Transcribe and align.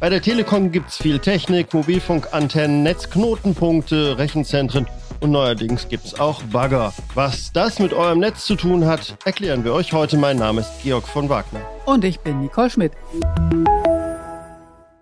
Bei 0.00 0.08
der 0.08 0.22
Telekom 0.22 0.72
gibt's 0.72 0.96
viel 0.96 1.18
Technik, 1.18 1.74
Mobilfunkantennen, 1.74 2.82
Netzknotenpunkte, 2.82 4.16
Rechenzentren 4.16 4.86
und 5.20 5.30
neuerdings 5.30 5.90
gibt's 5.90 6.18
auch 6.18 6.42
Bagger. 6.44 6.94
Was 7.14 7.52
das 7.52 7.78
mit 7.78 7.92
eurem 7.92 8.18
Netz 8.18 8.46
zu 8.46 8.56
tun 8.56 8.86
hat, 8.86 9.18
erklären 9.26 9.62
wir 9.62 9.74
euch 9.74 9.92
heute. 9.92 10.16
Mein 10.16 10.38
Name 10.38 10.62
ist 10.62 10.72
Georg 10.82 11.06
von 11.06 11.28
Wagner. 11.28 11.60
Und 11.84 12.06
ich 12.06 12.18
bin 12.20 12.40
Nicole 12.40 12.70
Schmidt. 12.70 12.92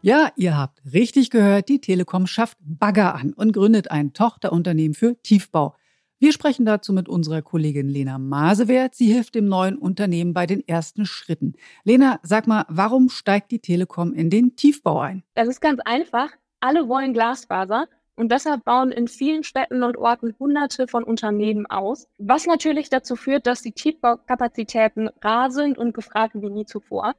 Ja, 0.00 0.28
ihr 0.36 0.56
habt 0.56 0.80
richtig 0.92 1.30
gehört, 1.30 1.68
die 1.68 1.80
Telekom 1.80 2.28
schafft 2.28 2.58
Bagger 2.60 3.16
an 3.16 3.32
und 3.32 3.52
gründet 3.52 3.90
ein 3.90 4.12
Tochterunternehmen 4.12 4.94
für 4.94 5.20
Tiefbau. 5.24 5.74
Wir 6.18 6.32
sprechen 6.32 6.64
dazu 6.64 6.92
mit 6.92 7.08
unserer 7.08 7.42
Kollegin 7.42 7.88
Lena 7.88 8.18
Masewert. 8.18 8.94
Sie 8.94 9.12
hilft 9.12 9.34
dem 9.34 9.46
neuen 9.46 9.76
Unternehmen 9.76 10.32
bei 10.32 10.46
den 10.46 10.66
ersten 10.66 11.06
Schritten. 11.06 11.54
Lena, 11.84 12.20
sag 12.22 12.46
mal, 12.46 12.64
warum 12.68 13.08
steigt 13.08 13.50
die 13.50 13.58
Telekom 13.58 14.14
in 14.14 14.30
den 14.30 14.56
Tiefbau 14.56 15.00
ein? 15.00 15.24
Das 15.34 15.48
ist 15.48 15.60
ganz 15.60 15.80
einfach. 15.84 16.30
Alle 16.60 16.88
wollen 16.88 17.12
Glasfaser. 17.12 17.88
Und 18.16 18.30
deshalb 18.30 18.64
bauen 18.64 18.92
in 18.92 19.08
vielen 19.08 19.42
Städten 19.42 19.82
und 19.82 19.96
Orten 19.96 20.36
Hunderte 20.38 20.86
von 20.86 21.02
Unternehmen 21.02 21.66
aus, 21.66 22.06
was 22.18 22.46
natürlich 22.46 22.88
dazu 22.88 23.16
führt, 23.16 23.46
dass 23.46 23.62
die 23.62 23.72
Tiefbaukapazitäten 23.72 25.10
rar 25.20 25.50
sind 25.50 25.78
und 25.78 25.94
gefragt 25.94 26.34
wie 26.36 26.48
nie 26.48 26.64
zuvor. 26.64 27.14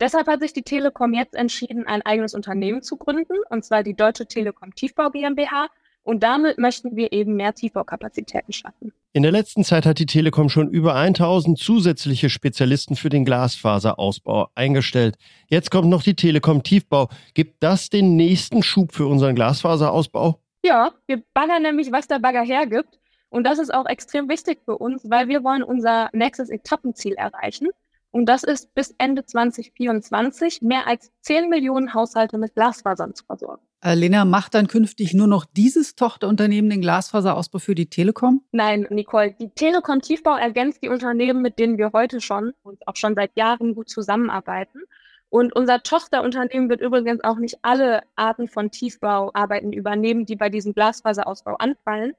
Deshalb 0.00 0.26
hat 0.26 0.40
sich 0.40 0.52
die 0.52 0.62
Telekom 0.62 1.14
jetzt 1.14 1.34
entschieden, 1.34 1.86
ein 1.86 2.02
eigenes 2.02 2.34
Unternehmen 2.34 2.82
zu 2.82 2.98
gründen, 2.98 3.38
und 3.48 3.64
zwar 3.64 3.82
die 3.82 3.94
Deutsche 3.94 4.26
Telekom 4.26 4.74
Tiefbau 4.74 5.08
GmbH. 5.10 5.68
Und 6.04 6.22
damit 6.22 6.58
möchten 6.58 6.96
wir 6.96 7.12
eben 7.12 7.34
mehr 7.34 7.54
Tiefbaukapazitäten 7.54 8.52
schaffen. 8.52 8.92
In 9.14 9.22
der 9.22 9.32
letzten 9.32 9.64
Zeit 9.64 9.86
hat 9.86 9.98
die 9.98 10.06
Telekom 10.06 10.50
schon 10.50 10.68
über 10.68 10.94
1000 10.94 11.58
zusätzliche 11.58 12.28
Spezialisten 12.28 12.94
für 12.94 13.08
den 13.08 13.24
Glasfaserausbau 13.24 14.48
eingestellt. 14.54 15.16
Jetzt 15.48 15.70
kommt 15.70 15.88
noch 15.88 16.02
die 16.02 16.14
Telekom 16.14 16.62
Tiefbau. 16.62 17.08
Gibt 17.32 17.62
das 17.62 17.88
den 17.88 18.16
nächsten 18.16 18.62
Schub 18.62 18.92
für 18.92 19.06
unseren 19.06 19.34
Glasfaserausbau? 19.34 20.38
Ja, 20.62 20.92
wir 21.06 21.22
baggern 21.32 21.62
nämlich, 21.62 21.90
was 21.90 22.06
der 22.06 22.18
Bagger 22.18 22.42
hergibt. 22.42 23.00
Und 23.30 23.44
das 23.44 23.58
ist 23.58 23.72
auch 23.72 23.86
extrem 23.86 24.28
wichtig 24.28 24.60
für 24.64 24.76
uns, 24.76 25.08
weil 25.10 25.28
wir 25.28 25.42
wollen 25.42 25.62
unser 25.62 26.10
nächstes 26.12 26.50
Etappenziel 26.50 27.14
erreichen. 27.14 27.68
Und 28.10 28.26
das 28.26 28.44
ist 28.44 28.74
bis 28.74 28.94
Ende 28.98 29.24
2024 29.24 30.62
mehr 30.62 30.86
als 30.86 31.10
10 31.22 31.48
Millionen 31.48 31.94
Haushalte 31.94 32.38
mit 32.38 32.54
Glasfasern 32.54 33.14
zu 33.14 33.24
versorgen. 33.24 33.62
Äh, 33.84 33.96
Lena, 33.96 34.24
macht 34.24 34.54
dann 34.54 34.66
künftig 34.66 35.12
nur 35.12 35.26
noch 35.26 35.44
dieses 35.44 35.94
Tochterunternehmen 35.94 36.70
den 36.70 36.80
Glasfaserausbau 36.80 37.58
für 37.58 37.74
die 37.74 37.90
Telekom? 37.90 38.42
Nein, 38.50 38.86
Nicole. 38.88 39.34
Die 39.38 39.50
Telekom 39.50 40.00
Tiefbau 40.00 40.36
ergänzt 40.36 40.82
die 40.82 40.88
Unternehmen, 40.88 41.42
mit 41.42 41.58
denen 41.58 41.76
wir 41.76 41.90
heute 41.92 42.22
schon 42.22 42.54
und 42.62 42.88
auch 42.88 42.96
schon 42.96 43.14
seit 43.14 43.36
Jahren 43.36 43.74
gut 43.74 43.90
zusammenarbeiten. 43.90 44.80
Und 45.28 45.54
unser 45.54 45.82
Tochterunternehmen 45.82 46.70
wird 46.70 46.80
übrigens 46.80 47.22
auch 47.24 47.36
nicht 47.36 47.58
alle 47.60 48.00
Arten 48.16 48.48
von 48.48 48.70
Tiefbauarbeiten 48.70 49.74
übernehmen, 49.74 50.24
die 50.24 50.36
bei 50.36 50.48
diesem 50.48 50.72
Glasfaserausbau 50.72 51.56
anfallen, 51.56 52.14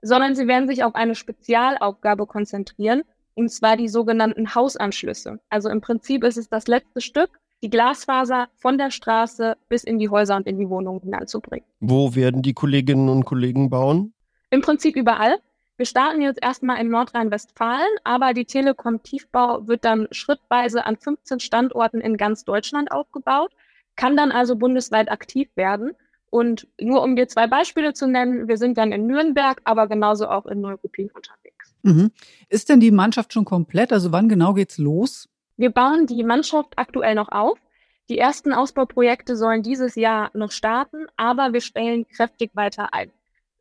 sondern 0.00 0.34
sie 0.34 0.48
werden 0.48 0.68
sich 0.68 0.84
auf 0.84 0.94
eine 0.94 1.14
Spezialaufgabe 1.14 2.26
konzentrieren, 2.26 3.02
und 3.34 3.50
zwar 3.50 3.76
die 3.76 3.88
sogenannten 3.88 4.54
Hausanschlüsse. 4.54 5.38
Also 5.50 5.68
im 5.68 5.82
Prinzip 5.82 6.24
ist 6.24 6.38
es 6.38 6.48
das 6.48 6.66
letzte 6.66 7.02
Stück, 7.02 7.39
die 7.62 7.70
Glasfaser 7.70 8.48
von 8.56 8.78
der 8.78 8.90
Straße 8.90 9.56
bis 9.68 9.84
in 9.84 9.98
die 9.98 10.08
Häuser 10.08 10.36
und 10.36 10.46
in 10.46 10.58
die 10.58 10.68
Wohnungen 10.68 11.00
hineinzubringen. 11.00 11.66
Wo 11.80 12.14
werden 12.14 12.42
die 12.42 12.54
Kolleginnen 12.54 13.08
und 13.08 13.24
Kollegen 13.24 13.70
bauen? 13.70 14.14
Im 14.50 14.62
Prinzip 14.62 14.96
überall. 14.96 15.36
Wir 15.76 15.86
starten 15.86 16.20
jetzt 16.20 16.42
erstmal 16.42 16.78
in 16.78 16.90
Nordrhein-Westfalen, 16.90 17.88
aber 18.04 18.34
die 18.34 18.44
Telekom 18.44 19.02
Tiefbau 19.02 19.66
wird 19.66 19.84
dann 19.84 20.08
schrittweise 20.10 20.84
an 20.84 20.96
15 20.96 21.40
Standorten 21.40 22.02
in 22.02 22.18
ganz 22.18 22.44
Deutschland 22.44 22.92
aufgebaut, 22.92 23.50
kann 23.96 24.14
dann 24.14 24.30
also 24.30 24.56
bundesweit 24.56 25.10
aktiv 25.10 25.48
werden. 25.54 25.92
Und 26.28 26.68
nur 26.78 27.02
um 27.02 27.16
dir 27.16 27.28
zwei 27.28 27.46
Beispiele 27.46 27.94
zu 27.94 28.06
nennen, 28.06 28.46
wir 28.46 28.58
sind 28.58 28.76
dann 28.76 28.92
in 28.92 29.06
Nürnberg, 29.06 29.62
aber 29.64 29.88
genauso 29.88 30.28
auch 30.28 30.44
in 30.44 30.60
Neuruppin 30.60 31.10
unterwegs. 31.14 31.74
Mhm. 31.82 32.10
Ist 32.50 32.68
denn 32.68 32.80
die 32.80 32.90
Mannschaft 32.90 33.32
schon 33.32 33.46
komplett? 33.46 33.90
Also 33.90 34.12
wann 34.12 34.28
genau 34.28 34.52
geht's 34.52 34.76
los? 34.76 35.29
Wir 35.60 35.68
bauen 35.68 36.06
die 36.06 36.24
Mannschaft 36.24 36.72
aktuell 36.76 37.14
noch 37.14 37.28
auf. 37.28 37.58
Die 38.08 38.16
ersten 38.16 38.54
Ausbauprojekte 38.54 39.36
sollen 39.36 39.62
dieses 39.62 39.94
Jahr 39.94 40.30
noch 40.32 40.52
starten, 40.52 41.04
aber 41.18 41.52
wir 41.52 41.60
stellen 41.60 42.08
kräftig 42.08 42.52
weiter 42.54 42.94
ein. 42.94 43.10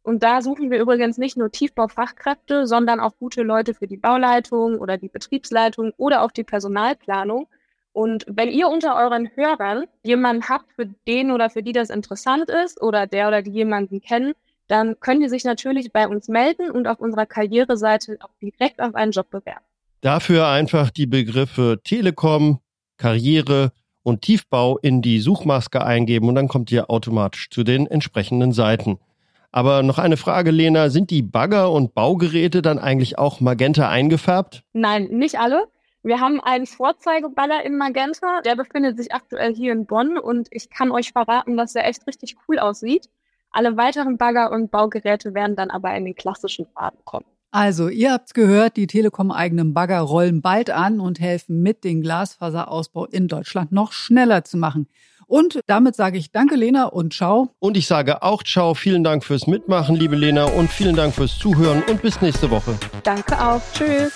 Und 0.02 0.24
da 0.24 0.42
suchen 0.42 0.72
wir 0.72 0.80
übrigens 0.80 1.18
nicht 1.18 1.36
nur 1.36 1.52
Tiefbaufachkräfte, 1.52 2.68
sondern 2.68 3.02
auch 3.02 3.18
gute 3.20 3.44
Leute 3.44 3.74
für 3.74 3.86
die 3.86 3.98
Bauleitung 3.98 4.80
oder 4.80 4.96
die 4.96 5.10
Betriebsleitung 5.10 5.92
oder 5.98 6.22
auch 6.22 6.32
die 6.32 6.46
Personalplanung. 6.46 7.50
Und 7.92 8.24
wenn 8.30 8.48
ihr 8.48 8.70
unter 8.70 8.96
euren 8.96 9.30
Hörern 9.36 9.84
jemanden 10.02 10.48
habt, 10.48 10.72
für 10.72 10.86
den 11.06 11.32
oder 11.32 11.50
für 11.50 11.64
die 11.64 11.74
das 11.74 11.90
interessant 11.90 12.50
ist 12.50 12.82
oder 12.82 13.08
der 13.08 13.28
oder 13.28 13.42
die 13.42 13.52
jemanden 13.52 14.00
kennen, 14.00 14.36
dann 14.70 15.02
könnt 15.02 15.22
ihr 15.22 15.30
sich 15.30 15.44
natürlich 15.44 15.92
bei 15.92 16.08
uns 16.08 16.30
melden 16.30 16.72
und 16.72 16.88
auf 16.88 17.02
unserer 17.02 17.26
Karriereseite 17.26 18.20
auch 18.22 18.32
direkt 18.42 18.80
auf 18.80 18.96
einen 18.96 19.12
Job 19.12 19.30
bewerben. 19.30 19.69
Dafür 20.02 20.48
einfach 20.48 20.92
die 20.92 21.08
Begriffe 21.08 21.82
Telekom, 21.84 22.60
Karriere 22.98 23.74
und 24.02 24.22
Tiefbau 24.22 24.78
in 24.78 25.02
die 25.02 25.20
Suchmaske 25.20 25.84
eingeben 25.84 26.30
und 26.30 26.36
dann 26.36 26.48
kommt 26.48 26.72
ihr 26.72 26.90
automatisch 26.90 27.50
zu 27.50 27.64
den 27.64 27.86
entsprechenden 27.86 28.54
Seiten. 28.54 29.00
Aber 29.52 29.84
noch 29.84 29.98
eine 29.98 30.16
Frage, 30.16 30.52
Lena, 30.52 30.90
sind 30.90 31.10
die 31.10 31.22
Bagger 31.22 31.72
und 31.72 31.96
Baugeräte 31.96 32.62
dann 32.62 32.80
eigentlich 32.80 33.18
auch 33.18 33.42
magenta 33.42 33.90
eingefärbt? 33.90 34.64
Nein, 34.74 35.06
nicht 35.06 35.40
alle. 35.40 35.68
Wir 36.02 36.22
haben 36.22 36.40
einen 36.40 36.66
Vorzeigeballer 36.66 37.66
in 37.66 37.76
Magenta, 37.76 38.42
der 38.46 38.56
befindet 38.56 38.98
sich 38.98 39.12
aktuell 39.12 39.54
hier 39.54 39.74
in 39.74 39.86
Bonn 39.86 40.18
und 40.18 40.48
ich 40.52 40.70
kann 40.70 40.92
euch 40.92 41.12
verraten, 41.12 41.58
dass 41.58 41.74
der 41.74 41.88
echt 41.88 42.08
richtig 42.08 42.38
cool 42.48 42.58
aussieht. 42.58 43.10
Alle 43.52 43.76
weiteren 43.76 44.18
Bagger 44.18 44.52
und 44.52 44.72
Baugeräte 44.72 45.34
werden 45.34 45.58
dann 45.58 45.72
aber 45.72 45.94
in 45.96 46.06
den 46.06 46.16
klassischen 46.16 46.68
Farben 46.68 47.00
kommen. 47.04 47.26
Also, 47.52 47.90
ihr 47.90 48.12
habt's 48.12 48.34
gehört, 48.34 48.78
die 48.78 48.86
Telekom-eigenen 48.86 49.74
Bagger 49.74 50.00
rollen 50.02 50.42
bald 50.42 50.70
an 50.70 51.00
und 51.00 51.20
helfen 51.20 51.62
mit, 51.62 51.84
den 51.84 52.02
Glasfaserausbau 52.02 53.06
in 53.06 53.28
Deutschland 53.28 53.72
noch 53.72 53.92
schneller 53.92 54.44
zu 54.44 54.58
machen. 54.58 54.88
Und 55.26 55.60
damit 55.68 55.96
sage 55.96 56.18
ich 56.18 56.32
Danke, 56.32 56.56
Lena, 56.56 56.86
und 56.86 57.14
ciao. 57.14 57.50
Und 57.60 57.78
ich 57.78 57.88
sage 57.88 58.24
auch 58.24 58.44
ciao. 58.44 58.74
Vielen 58.74 59.04
Dank 59.04 59.24
fürs 59.24 59.46
Mitmachen, 59.48 59.96
liebe 59.96 60.16
Lena, 60.16 60.46
und 60.46 60.72
vielen 60.72 60.96
Dank 60.96 61.14
fürs 61.14 61.38
Zuhören 61.38 61.84
und 61.88 62.02
bis 62.02 62.20
nächste 62.22 62.50
Woche. 62.50 62.78
Danke 63.04 63.40
auch. 63.40 63.62
Tschüss. 63.74 64.12